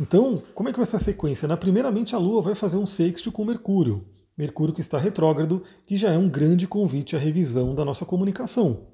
Então, 0.01 0.43
como 0.55 0.69
é 0.69 0.73
que 0.73 0.79
vai 0.79 0.87
ser 0.87 0.97
a 0.97 1.01
sequência? 1.01 1.49
Na 1.49 1.57
primeiramente 1.57 2.15
a 2.15 2.19
Lua 2.19 2.43
vai 2.43 2.55
fazer 2.55 2.77
um 2.77 2.87
sexto 2.87 3.33
com 3.33 3.45
Mercúrio. 3.45 4.05
Mercúrio 4.37 4.75
que 4.75 4.81
está 4.81 4.99
retrógrado, 4.99 5.63
que 5.87 5.97
já 5.97 6.13
é 6.13 6.19
um 6.19 6.29
grande 6.29 6.69
convite 6.69 7.17
à 7.17 7.19
revisão 7.19 7.75
da 7.75 7.85
nossa 7.85 8.05
comunicação. 8.05 8.87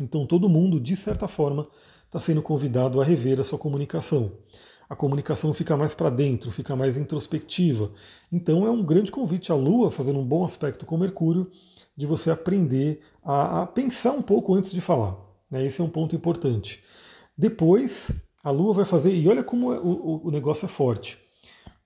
Então 0.00 0.26
todo 0.26 0.48
mundo, 0.48 0.80
de 0.80 0.96
certa 0.96 1.28
forma, 1.28 1.68
está 2.14 2.20
sendo 2.20 2.40
convidado 2.40 3.00
a 3.00 3.04
rever 3.04 3.40
a 3.40 3.44
sua 3.44 3.58
comunicação. 3.58 4.30
A 4.88 4.94
comunicação 4.94 5.52
fica 5.52 5.76
mais 5.76 5.94
para 5.94 6.10
dentro, 6.10 6.52
fica 6.52 6.76
mais 6.76 6.96
introspectiva. 6.96 7.90
Então 8.30 8.64
é 8.64 8.70
um 8.70 8.84
grande 8.84 9.10
convite 9.10 9.50
à 9.50 9.54
Lua, 9.56 9.90
fazendo 9.90 10.20
um 10.20 10.24
bom 10.24 10.44
aspecto 10.44 10.86
com 10.86 10.96
Mercúrio, 10.96 11.50
de 11.96 12.06
você 12.06 12.30
aprender 12.30 13.00
a, 13.24 13.62
a 13.62 13.66
pensar 13.66 14.12
um 14.12 14.22
pouco 14.22 14.54
antes 14.54 14.70
de 14.70 14.80
falar. 14.80 15.16
Né? 15.50 15.66
Esse 15.66 15.80
é 15.80 15.84
um 15.84 15.88
ponto 15.88 16.14
importante. 16.14 16.84
Depois, 17.36 18.12
a 18.44 18.50
Lua 18.52 18.72
vai 18.72 18.84
fazer, 18.84 19.12
e 19.12 19.28
olha 19.28 19.42
como 19.42 19.72
é, 19.72 19.78
o, 19.80 20.20
o 20.24 20.30
negócio 20.30 20.66
é 20.66 20.68
forte. 20.68 21.18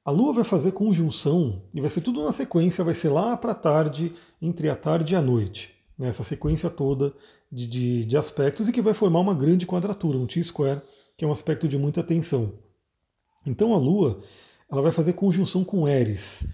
A 0.05 0.11
Lua 0.11 0.35
vai 0.35 0.45
fazer 0.45 0.73
conjunção, 0.73 1.63
e 1.73 1.81
vai 1.81 1.89
ser 1.89 2.03
tudo 2.03 2.23
na 2.23 2.33
sequência, 2.33 2.85
vai 2.85 2.95
ser 2.95 3.09
lá 3.09 3.35
para 3.35 3.55
tarde, 3.55 4.13
entre 4.43 4.69
a 4.69 4.77
tarde 4.77 5.15
e 5.15 5.17
a 5.17 5.23
noite. 5.23 5.78
Né, 5.99 6.09
essa 6.09 6.23
sequência 6.23 6.71
toda 6.71 7.13
de, 7.51 7.67
de, 7.67 8.05
de 8.05 8.17
aspectos 8.17 8.69
e 8.69 8.73
que 8.73 8.81
vai 8.81 8.95
formar 8.95 9.21
uma 9.21 9.35
grande 9.35 9.67
quadratura, 9.67 10.17
um 10.17 10.27
T-square, 10.27 10.81
que 11.17 11.25
é 11.25 11.29
um 11.29 11.33
aspecto 11.33 11.67
de 11.67 11.77
muita 11.77 12.05
tensão. 12.05 12.53
Então 13.45 13.75
a 13.75 13.79
Lua 13.79 14.21
ela 14.71 14.83
vai 14.83 14.93
fazer 14.93 15.15
conjunção 15.15 15.65
com 15.65 15.89
Eris. 15.89 16.45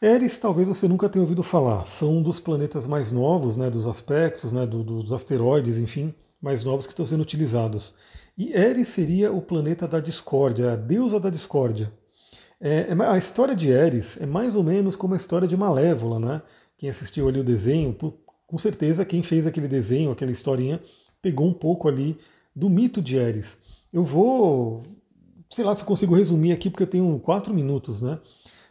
Eris, 0.00 0.38
talvez 0.38 0.68
você 0.68 0.86
nunca 0.86 1.08
tenha 1.08 1.22
ouvido 1.22 1.42
falar, 1.42 1.86
são 1.86 2.18
um 2.18 2.22
dos 2.22 2.38
planetas 2.38 2.86
mais 2.86 3.10
novos, 3.10 3.56
né, 3.56 3.70
dos 3.70 3.86
aspectos, 3.86 4.52
né, 4.52 4.66
do, 4.66 4.82
dos 4.82 5.12
asteroides, 5.12 5.78
enfim, 5.78 6.14
mais 6.40 6.64
novos 6.64 6.86
que 6.86 6.92
estão 6.92 7.06
sendo 7.06 7.22
utilizados. 7.22 7.94
E 8.36 8.52
Eris 8.52 8.88
seria 8.88 9.32
o 9.32 9.40
planeta 9.40 9.86
da 9.86 10.00
discórdia, 10.00 10.72
a 10.72 10.76
deusa 10.76 11.20
da 11.20 11.30
discórdia. 11.30 11.92
É, 12.60 12.88
é, 12.90 13.06
a 13.06 13.18
história 13.18 13.54
de 13.54 13.68
Eris 13.68 14.16
é 14.20 14.26
mais 14.26 14.56
ou 14.56 14.62
menos 14.62 14.96
como 14.96 15.14
a 15.14 15.16
história 15.16 15.46
de 15.46 15.56
Malévola, 15.56 16.18
né? 16.18 16.42
Quem 16.78 16.88
assistiu 16.88 17.28
ali 17.28 17.38
o 17.38 17.44
desenho, 17.44 17.92
com 18.52 18.58
certeza 18.58 19.02
quem 19.02 19.22
fez 19.22 19.46
aquele 19.46 19.66
desenho, 19.66 20.10
aquela 20.10 20.30
historinha, 20.30 20.78
pegou 21.22 21.46
um 21.46 21.54
pouco 21.54 21.88
ali 21.88 22.18
do 22.54 22.68
mito 22.68 23.00
de 23.00 23.16
Eris. 23.16 23.56
Eu 23.90 24.04
vou, 24.04 24.82
sei 25.48 25.64
lá 25.64 25.74
se 25.74 25.80
eu 25.80 25.86
consigo 25.86 26.14
resumir 26.14 26.52
aqui, 26.52 26.68
porque 26.68 26.82
eu 26.82 26.86
tenho 26.86 27.18
quatro 27.18 27.54
minutos, 27.54 28.02
né? 28.02 28.18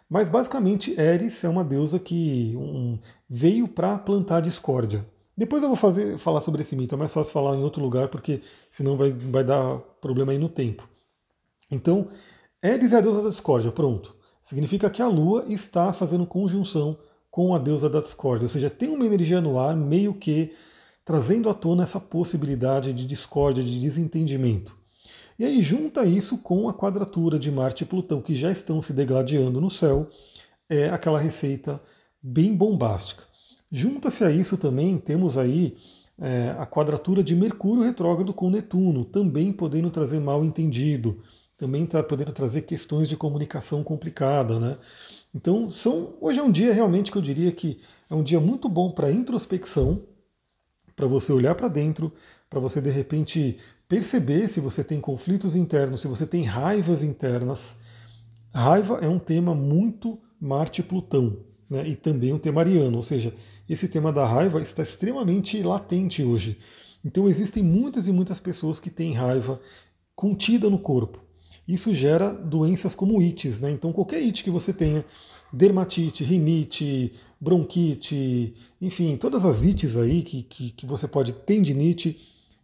Mas 0.08 0.30
basicamente 0.30 0.94
Eris 1.02 1.44
é 1.44 1.50
uma 1.50 1.64
deusa 1.64 1.98
que 1.98 2.54
um, 2.56 3.00
veio 3.28 3.68
para 3.68 3.98
plantar 3.98 4.42
discórdia. 4.42 5.04
Depois 5.36 5.64
eu 5.64 5.70
vou 5.70 5.78
fazer, 5.78 6.20
falar 6.20 6.42
sobre 6.42 6.62
esse 6.62 6.76
mito, 6.76 6.94
é 6.94 6.98
mais 7.00 7.12
fácil 7.12 7.34
falar 7.34 7.56
em 7.56 7.64
outro 7.64 7.82
lugar, 7.82 8.08
porque 8.08 8.40
senão 8.70 8.96
vai, 8.96 9.12
vai 9.12 9.44
dar 9.44 9.80
problema 10.00 10.32
aí 10.32 10.38
no 10.38 10.50
tempo. 10.50 10.88
Então, 11.72 12.08
Eris 12.62 12.94
é 12.94 12.98
a 12.98 13.02
deusa 13.02 13.24
da 13.24 13.30
discórdia, 13.30 13.72
pronto. 13.72 14.16
Significa 14.44 14.92
que 14.92 15.02
a 15.02 15.08
Lua 15.08 15.44
está 15.48 15.92
fazendo 15.92 16.28
conjunção 16.28 17.00
com 17.32 17.56
a 17.56 17.58
deusa 17.58 17.90
da 17.90 18.02
discórdia, 18.02 18.44
ou 18.44 18.50
seja, 18.50 18.70
tem 18.70 18.90
uma 18.90 19.06
energia 19.06 19.40
no 19.40 19.58
ar 19.58 19.76
meio 19.76 20.14
que 20.14 20.52
trazendo 21.06 21.50
à 21.50 21.54
tona 21.54 21.84
essa 21.84 22.00
possibilidade 22.00 22.94
de 22.94 23.06
discórdia, 23.06 23.64
de 23.64 23.80
desentendimento. 23.80 24.78
E 25.40 25.46
aí 25.46 25.62
junta 25.62 26.06
isso 26.06 26.38
com 26.38 26.70
a 26.70 26.74
quadratura 26.74 27.40
de 27.40 27.52
Marte 27.52 27.84
e 27.84 27.88
Plutão, 27.88 28.22
que 28.22 28.36
já 28.36 28.52
estão 28.52 28.82
se 28.82 28.94
degladiando 28.94 29.60
no 29.60 29.72
céu, 29.72 30.08
é 30.70 30.90
aquela 30.90 31.18
receita 31.18 31.82
bem 32.22 32.56
bombástica. 32.56 33.24
Junta-se 33.72 34.24
a 34.24 34.30
isso 34.30 34.58
também, 34.58 34.98
temos 34.98 35.38
aí 35.38 35.76
é, 36.20 36.54
a 36.60 36.66
quadratura 36.66 37.24
de 37.24 37.36
Mercúrio 37.36 37.84
retrógrado 37.84 38.34
com 38.34 38.50
Netuno, 38.50 39.04
também 39.06 39.52
podendo 39.52 39.90
trazer 39.90 40.20
mal 40.20 40.44
entendido, 40.44 41.24
também 41.58 41.86
está 41.86 42.04
podendo 42.04 42.32
trazer 42.32 42.62
questões 42.64 43.08
de 43.08 43.16
comunicação 43.16 43.84
complicada, 43.84 44.60
né? 44.60 44.78
Então, 45.34 45.70
são, 45.70 46.16
hoje 46.20 46.40
é 46.40 46.44
um 46.44 46.52
dia 46.52 46.74
realmente 46.74 47.12
que 47.12 47.18
eu 47.18 47.22
diria 47.22 47.52
que 47.52 47.80
é 48.10 48.16
um 48.16 48.24
dia 48.24 48.40
muito 48.40 48.68
bom 48.68 48.92
para 48.92 49.12
introspecção, 49.12 50.04
para 50.96 51.08
você 51.08 51.32
olhar 51.32 51.56
para 51.56 51.70
dentro, 51.70 52.12
para 52.50 52.60
você 52.60 52.82
de 52.82 52.90
repente 52.90 53.58
perceber 53.88 54.48
se 54.50 54.60
você 54.60 54.84
tem 54.84 55.00
conflitos 55.00 55.56
internos, 55.56 56.02
se 56.02 56.08
você 56.08 56.26
tem 56.26 56.44
raivas 56.44 57.02
internas. 57.02 57.78
Raiva 58.54 59.00
é 59.02 59.08
um 59.08 59.18
tema 59.18 59.56
muito 59.56 60.20
Marte-Plutão, 60.40 61.38
né? 61.70 61.88
e 61.88 61.96
também 61.96 62.34
um 62.34 62.38
tema 62.38 62.62
ariano, 62.62 62.98
ou 62.98 63.04
seja, 63.04 63.34
esse 63.70 63.88
tema 63.88 64.12
da 64.12 64.26
raiva 64.26 64.60
está 64.60 64.84
extremamente 64.84 65.64
latente 65.64 66.22
hoje. 66.22 66.58
Então 67.04 67.28
existem 67.28 67.64
muitas 67.64 68.08
e 68.08 68.12
muitas 68.12 68.40
pessoas 68.40 68.80
que 68.80 68.90
têm 68.90 69.14
raiva 69.14 69.60
contida 70.14 70.70
no 70.70 70.78
corpo. 70.78 71.22
Isso 71.72 71.94
gera 71.94 72.34
doenças 72.34 72.94
como 72.94 73.22
ites, 73.22 73.60
né? 73.60 73.72
Então 73.72 73.94
qualquer 73.94 74.18
it 74.18 74.44
que 74.44 74.50
você 74.50 74.74
tenha, 74.74 75.06
dermatite, 75.52 76.24
rinite, 76.24 77.14
bronquite, 77.40 78.54
enfim, 78.82 79.18
todas 79.18 79.46
as 79.46 79.64
ites 79.64 79.98
aí 79.98 80.22
que, 80.22 80.44
que, 80.44 80.72
que 80.72 80.86
você 80.86 81.08
pode, 81.08 81.34
tendinite, 81.34 82.20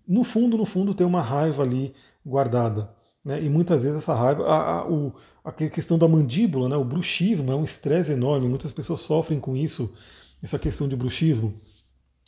no 0.08 0.24
fundo, 0.24 0.58
no 0.58 0.66
fundo, 0.66 0.94
tem 0.94 1.06
uma 1.06 1.22
raiva 1.22 1.64
ali 1.64 1.94
guardada. 2.26 2.90
Né? 3.24 3.44
E 3.44 3.50
muitas 3.50 3.84
vezes 3.84 3.98
essa 3.98 4.14
raiva, 4.14 4.46
a, 4.46 4.80
a, 4.80 4.90
o, 4.90 5.14
a 5.44 5.52
questão 5.52 5.98
da 5.98 6.08
mandíbula, 6.08 6.70
né? 6.70 6.78
o 6.78 6.86
bruxismo 6.86 7.52
é 7.52 7.56
um 7.56 7.64
estresse 7.64 8.12
enorme, 8.12 8.48
muitas 8.48 8.72
pessoas 8.72 9.02
sofrem 9.02 9.40
com 9.40 9.56
isso, 9.56 9.92
essa 10.42 10.58
questão 10.58 10.88
de 10.88 10.96
bruxismo. 10.96 11.54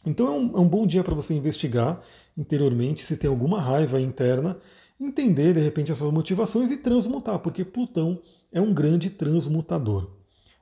Então 0.05 0.27
é 0.27 0.31
um, 0.31 0.57
é 0.57 0.59
um 0.59 0.67
bom 0.67 0.87
dia 0.87 1.03
para 1.03 1.13
você 1.15 1.33
investigar 1.33 2.01
interiormente 2.37 3.03
se 3.03 3.17
tem 3.17 3.29
alguma 3.29 3.61
raiva 3.61 3.99
interna, 3.99 4.57
entender 4.99 5.53
de 5.53 5.59
repente 5.59 5.91
essas 5.91 6.11
motivações 6.11 6.71
e 6.71 6.77
transmutar, 6.77 7.39
porque 7.39 7.63
Plutão 7.63 8.21
é 8.51 8.59
um 8.59 8.73
grande 8.73 9.09
transmutador. 9.09 10.11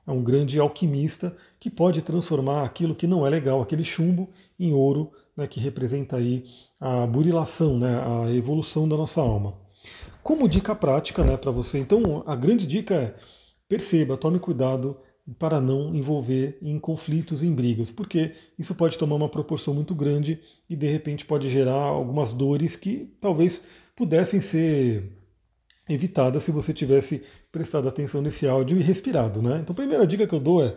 É 0.06 0.10
um 0.10 0.22
grande 0.22 0.58
alquimista 0.58 1.36
que 1.60 1.68
pode 1.68 2.00
transformar 2.00 2.64
aquilo 2.64 2.94
que 2.94 3.06
não 3.06 3.26
é 3.26 3.30
legal, 3.30 3.60
aquele 3.60 3.84
chumbo, 3.84 4.30
em 4.58 4.72
ouro, 4.72 5.12
né, 5.36 5.46
que 5.46 5.60
representa 5.60 6.16
aí 6.16 6.44
a 6.80 7.06
burilação, 7.06 7.78
né, 7.78 8.02
a 8.02 8.32
evolução 8.32 8.88
da 8.88 8.96
nossa 8.96 9.20
alma. 9.20 9.54
Como 10.22 10.48
dica 10.48 10.74
prática 10.74 11.22
né, 11.24 11.36
para 11.36 11.50
você, 11.50 11.78
então 11.78 12.22
a 12.26 12.34
grande 12.34 12.66
dica 12.66 12.94
é 12.94 13.14
perceba, 13.68 14.16
tome 14.16 14.38
cuidado 14.38 14.96
para 15.38 15.60
não 15.60 15.94
envolver 15.94 16.58
em 16.62 16.78
conflitos, 16.78 17.42
em 17.42 17.54
brigas, 17.54 17.90
porque 17.90 18.32
isso 18.58 18.74
pode 18.74 18.96
tomar 18.96 19.16
uma 19.16 19.28
proporção 19.28 19.74
muito 19.74 19.94
grande 19.94 20.40
e 20.70 20.74
de 20.74 20.86
repente 20.86 21.26
pode 21.26 21.48
gerar 21.50 21.74
algumas 21.74 22.32
dores 22.32 22.76
que 22.76 23.12
talvez 23.20 23.62
pudessem 23.98 24.40
ser 24.40 25.10
evitadas 25.88 26.44
se 26.44 26.52
você 26.52 26.72
tivesse 26.72 27.20
prestado 27.50 27.88
atenção 27.88 28.22
nesse 28.22 28.46
áudio 28.46 28.78
e 28.78 28.82
respirado. 28.82 29.42
Né? 29.42 29.58
Então 29.60 29.72
a 29.72 29.76
primeira 29.76 30.06
dica 30.06 30.24
que 30.24 30.34
eu 30.34 30.38
dou 30.38 30.64
é 30.64 30.76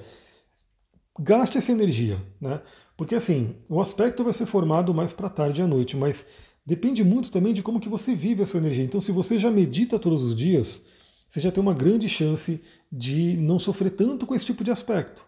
gaste 1.20 1.56
essa 1.56 1.72
energia. 1.72 2.18
Né? 2.40 2.60
Porque 2.98 3.14
assim, 3.14 3.56
o 3.70 3.80
aspecto 3.80 4.24
vai 4.24 4.34
ser 4.34 4.48
formado 4.48 4.92
mais 4.92 5.14
para 5.14 5.30
tarde 5.30 5.62
e 5.62 5.64
à 5.64 5.68
noite, 5.68 5.96
mas 5.96 6.26
depende 6.66 7.04
muito 7.04 7.30
também 7.30 7.54
de 7.54 7.62
como 7.62 7.80
que 7.80 7.88
você 7.88 8.16
vive 8.16 8.42
a 8.42 8.46
sua 8.46 8.60
energia. 8.60 8.84
Então, 8.84 9.00
se 9.00 9.12
você 9.12 9.38
já 9.38 9.52
medita 9.52 10.00
todos 10.00 10.24
os 10.24 10.36
dias, 10.36 10.82
você 11.28 11.40
já 11.40 11.52
tem 11.52 11.62
uma 11.62 11.76
grande 11.76 12.10
chance 12.10 12.60
de 12.92 13.38
não 13.38 13.60
sofrer 13.60 13.92
tanto 13.92 14.26
com 14.26 14.34
esse 14.34 14.46
tipo 14.46 14.64
de 14.64 14.72
aspecto. 14.72 15.24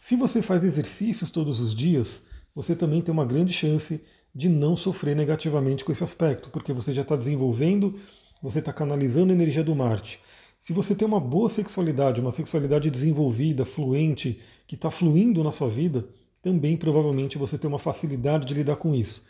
Se 0.00 0.16
você 0.16 0.42
faz 0.42 0.64
exercícios 0.64 1.30
todos 1.30 1.60
os 1.60 1.72
dias, 1.72 2.20
você 2.52 2.74
também 2.74 3.00
tem 3.00 3.12
uma 3.12 3.24
grande 3.24 3.52
chance 3.52 4.00
de 4.38 4.48
não 4.48 4.76
sofrer 4.76 5.16
negativamente 5.16 5.84
com 5.84 5.90
esse 5.90 6.04
aspecto, 6.04 6.48
porque 6.50 6.72
você 6.72 6.92
já 6.92 7.02
está 7.02 7.16
desenvolvendo, 7.16 7.96
você 8.40 8.60
está 8.60 8.72
canalizando 8.72 9.32
a 9.32 9.34
energia 9.34 9.64
do 9.64 9.74
Marte. 9.74 10.20
Se 10.56 10.72
você 10.72 10.94
tem 10.94 11.08
uma 11.08 11.18
boa 11.18 11.48
sexualidade, 11.48 12.20
uma 12.20 12.30
sexualidade 12.30 12.88
desenvolvida, 12.88 13.64
fluente, 13.64 14.38
que 14.64 14.76
está 14.76 14.92
fluindo 14.92 15.42
na 15.42 15.50
sua 15.50 15.68
vida, 15.68 16.08
também 16.40 16.76
provavelmente 16.76 17.36
você 17.36 17.58
tem 17.58 17.66
uma 17.66 17.80
facilidade 17.80 18.46
de 18.46 18.54
lidar 18.54 18.76
com 18.76 18.94
isso. 18.94 19.24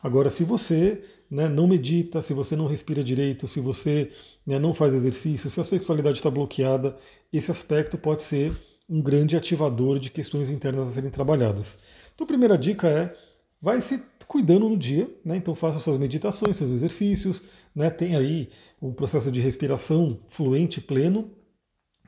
Agora, 0.00 0.30
se 0.30 0.44
você 0.44 1.02
né, 1.28 1.48
não 1.48 1.66
medita, 1.66 2.22
se 2.22 2.32
você 2.32 2.54
não 2.54 2.68
respira 2.68 3.02
direito, 3.02 3.48
se 3.48 3.58
você 3.58 4.12
né, 4.46 4.60
não 4.60 4.72
faz 4.72 4.94
exercício, 4.94 5.50
se 5.50 5.58
a 5.58 5.64
sexualidade 5.64 6.18
está 6.18 6.30
bloqueada, 6.30 6.96
esse 7.32 7.50
aspecto 7.50 7.98
pode 7.98 8.22
ser 8.22 8.56
um 8.88 9.02
grande 9.02 9.36
ativador 9.36 9.98
de 9.98 10.10
questões 10.10 10.48
internas 10.48 10.90
a 10.90 10.92
serem 10.92 11.10
trabalhadas. 11.10 11.76
Então, 12.14 12.24
a 12.24 12.28
primeira 12.28 12.56
dica 12.56 12.88
é 12.88 13.23
vai 13.64 13.80
se 13.80 14.00
cuidando 14.28 14.68
no 14.68 14.76
dia, 14.76 15.10
né? 15.24 15.36
então 15.36 15.54
faça 15.54 15.78
suas 15.78 15.96
meditações, 15.96 16.56
seus 16.56 16.70
exercícios, 16.70 17.42
né? 17.74 17.88
tem 17.88 18.14
aí 18.14 18.50
um 18.80 18.92
processo 18.92 19.32
de 19.32 19.40
respiração 19.40 20.18
fluente, 20.28 20.82
pleno. 20.82 21.30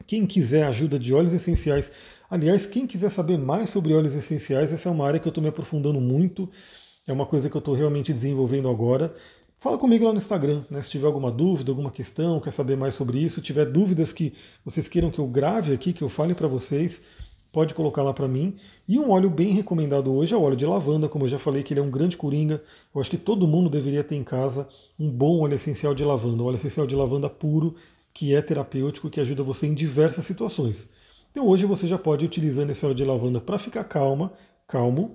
Quem 0.06 0.26
quiser 0.26 0.64
ajuda 0.64 0.98
de 0.98 1.14
óleos 1.14 1.32
essenciais, 1.32 1.90
Aliás, 2.28 2.66
quem 2.66 2.86
quiser 2.86 3.10
saber 3.10 3.38
mais 3.38 3.70
sobre 3.70 3.94
óleos 3.94 4.14
essenciais, 4.14 4.72
essa 4.72 4.88
é 4.88 4.92
uma 4.92 5.06
área 5.06 5.20
que 5.20 5.28
eu 5.28 5.30
estou 5.30 5.42
me 5.42 5.48
aprofundando 5.48 6.00
muito, 6.00 6.50
é 7.06 7.12
uma 7.12 7.24
coisa 7.24 7.48
que 7.48 7.56
eu 7.56 7.60
estou 7.60 7.74
realmente 7.74 8.12
desenvolvendo 8.12 8.68
agora. 8.68 9.14
Fala 9.60 9.78
comigo 9.78 10.04
lá 10.04 10.10
no 10.10 10.18
Instagram, 10.18 10.64
né? 10.68 10.82
Se 10.82 10.90
tiver 10.90 11.06
alguma 11.06 11.30
dúvida, 11.30 11.70
alguma 11.70 11.90
questão, 11.90 12.40
quer 12.40 12.50
saber 12.50 12.76
mais 12.76 12.94
sobre 12.94 13.18
isso, 13.18 13.40
tiver 13.40 13.64
dúvidas 13.66 14.12
que 14.12 14.34
vocês 14.64 14.88
queiram 14.88 15.10
que 15.10 15.20
eu 15.20 15.26
grave 15.28 15.72
aqui, 15.72 15.92
que 15.92 16.02
eu 16.02 16.08
fale 16.08 16.34
para 16.34 16.48
vocês, 16.48 17.00
pode 17.56 17.74
colocar 17.74 18.02
lá 18.02 18.12
para 18.12 18.28
mim. 18.28 18.54
E 18.86 18.98
um 18.98 19.10
óleo 19.10 19.30
bem 19.30 19.48
recomendado 19.48 20.12
hoje 20.12 20.34
é 20.34 20.36
o 20.36 20.42
óleo 20.42 20.56
de 20.56 20.66
lavanda, 20.66 21.08
como 21.08 21.24
eu 21.24 21.28
já 21.30 21.38
falei 21.38 21.62
que 21.62 21.72
ele 21.72 21.80
é 21.80 21.82
um 21.82 21.90
grande 21.90 22.14
coringa. 22.14 22.62
Eu 22.94 23.00
acho 23.00 23.08
que 23.08 23.16
todo 23.16 23.48
mundo 23.48 23.70
deveria 23.70 24.04
ter 24.04 24.14
em 24.14 24.22
casa 24.22 24.68
um 25.00 25.10
bom 25.10 25.40
óleo 25.40 25.54
essencial 25.54 25.94
de 25.94 26.04
lavanda, 26.04 26.42
um 26.42 26.46
óleo 26.46 26.56
essencial 26.56 26.86
de 26.86 26.94
lavanda 26.94 27.30
puro, 27.30 27.74
que 28.12 28.34
é 28.34 28.42
terapêutico, 28.42 29.08
que 29.08 29.18
ajuda 29.22 29.42
você 29.42 29.66
em 29.66 29.72
diversas 29.72 30.26
situações. 30.26 30.90
Então 31.30 31.48
hoje 31.48 31.64
você 31.64 31.86
já 31.86 31.96
pode 31.96 32.26
ir 32.26 32.28
utilizando 32.28 32.68
esse 32.72 32.84
óleo 32.84 32.94
de 32.94 33.04
lavanda 33.06 33.40
para 33.40 33.58
ficar 33.58 33.84
calma, 33.84 34.34
calmo, 34.68 35.14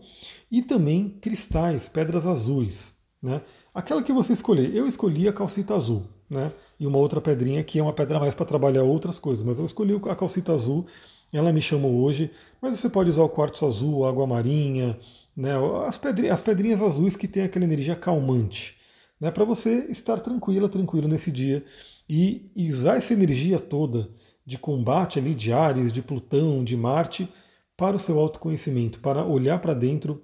e 0.49 0.63
também 0.63 1.09
cristais, 1.21 1.87
pedras 1.87 2.25
azuis. 2.25 2.95
Né? 3.21 3.39
Aquela 3.71 4.01
que 4.01 4.11
você 4.11 4.33
escolher. 4.33 4.75
Eu 4.75 4.87
escolhi 4.87 5.27
a 5.27 5.33
calcita 5.33 5.75
azul, 5.75 6.07
né? 6.27 6.51
E 6.79 6.87
uma 6.87 6.97
outra 6.97 7.21
pedrinha 7.21 7.63
que 7.63 7.77
é 7.77 7.83
uma 7.83 7.93
pedra 7.93 8.19
mais 8.19 8.33
para 8.33 8.47
trabalhar 8.47 8.81
outras 8.81 9.19
coisas, 9.19 9.43
mas 9.43 9.59
eu 9.59 9.65
escolhi 9.67 9.93
a 10.09 10.15
calcita 10.15 10.53
azul, 10.53 10.87
ela 11.33 11.53
me 11.53 11.61
chamou 11.61 12.01
hoje, 12.03 12.31
mas 12.61 12.77
você 12.79 12.89
pode 12.89 13.09
usar 13.09 13.23
o 13.23 13.29
quartzo 13.29 13.65
azul, 13.65 14.05
água 14.05 14.27
marinha, 14.27 14.97
né? 15.35 15.51
As, 15.87 15.97
pedrinhas, 15.97 16.33
as 16.33 16.41
pedrinhas 16.41 16.81
azuis 16.83 17.15
que 17.15 17.27
tem 17.27 17.43
aquela 17.43 17.65
energia 17.65 17.95
calmante. 17.95 18.77
né, 19.19 19.31
para 19.31 19.45
você 19.45 19.85
estar 19.89 20.19
tranquila, 20.19 20.67
tranquilo 20.69 21.07
nesse 21.07 21.31
dia 21.31 21.63
e, 22.09 22.51
e 22.55 22.71
usar 22.71 22.97
essa 22.97 23.13
energia 23.13 23.59
toda 23.59 24.09
de 24.45 24.57
combate 24.57 25.19
ali 25.19 25.35
de 25.35 25.53
Ares, 25.53 25.91
de 25.91 26.01
Plutão, 26.01 26.63
de 26.63 26.75
Marte, 26.75 27.29
para 27.77 27.95
o 27.95 27.99
seu 27.99 28.19
autoconhecimento, 28.19 28.99
para 28.99 29.25
olhar 29.25 29.59
para 29.61 29.73
dentro 29.73 30.23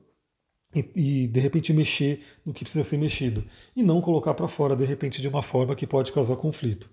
e, 0.75 1.23
e, 1.23 1.27
de 1.27 1.39
repente 1.39 1.73
mexer 1.73 2.21
no 2.45 2.53
que 2.53 2.63
precisa 2.63 2.83
ser 2.83 2.97
mexido 2.97 3.43
e 3.75 3.81
não 3.81 4.01
colocar 4.01 4.33
para 4.33 4.47
fora 4.47 4.75
de 4.75 4.85
repente 4.85 5.21
de 5.21 5.27
uma 5.27 5.41
forma 5.41 5.75
que 5.75 5.87
pode 5.87 6.11
causar 6.11 6.35
conflito. 6.35 6.89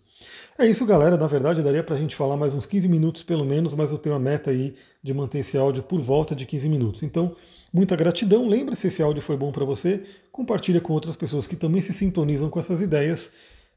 É 0.59 0.67
isso, 0.67 0.87
galera. 0.87 1.17
Na 1.17 1.27
verdade, 1.27 1.63
daria 1.63 1.83
para 1.83 1.95
a 1.95 1.99
gente 1.99 2.15
falar 2.15 2.37
mais 2.37 2.55
uns 2.55 2.67
15 2.67 2.89
minutos 2.89 3.23
pelo 3.23 3.45
menos, 3.45 3.75
mas 3.75 3.91
eu 3.91 3.99
tenho 3.99 4.15
a 4.15 4.19
meta 4.19 4.51
aí 4.51 4.75
de 5.03 5.13
manter 5.13 5.39
esse 5.39 5.57
áudio 5.59 5.83
por 5.83 6.01
volta 6.01 6.35
de 6.35 6.47
15 6.47 6.69
minutos. 6.69 7.03
Então, 7.03 7.35
muita 7.73 7.97
gratidão. 7.97 8.49
Lembra 8.49 8.75
se 8.75 8.87
esse 8.87 9.03
áudio 9.03 9.23
foi 9.23 9.37
bom 9.37 9.51
para 9.51 9.65
você, 9.65 10.05
compartilha 10.31 10.81
com 10.81 10.93
outras 10.93 11.17
pessoas 11.17 11.47
que 11.47 11.57
também 11.57 11.83
se 11.83 11.93
sintonizam 11.93 12.49
com 12.49 12.61
essas 12.61 12.81
ideias. 12.81 13.31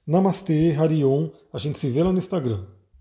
Namastê, 0.06 0.75
Harion. 0.77 1.30
A 1.51 1.58
gente 1.58 1.80
se 1.80 1.89
vê 1.89 2.04
lá 2.04 2.12
no 2.12 2.18
Instagram. 2.18 2.63